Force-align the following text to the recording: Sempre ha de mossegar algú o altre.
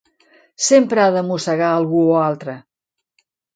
Sempre 0.67 1.03
ha 1.03 1.11
de 1.17 1.23
mossegar 1.27 1.69
algú 1.75 2.03
o 2.17 2.19
altre. 2.25 2.59